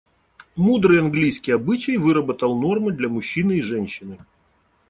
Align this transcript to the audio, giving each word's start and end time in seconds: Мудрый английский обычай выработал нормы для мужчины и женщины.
Мудрый 0.55 0.99
английский 0.99 1.51
обычай 1.51 1.97
выработал 1.97 2.59
нормы 2.59 2.91
для 2.91 3.07
мужчины 3.07 3.59
и 3.59 3.61
женщины. 3.61 4.17